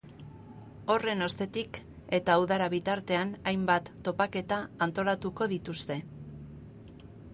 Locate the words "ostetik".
1.25-1.77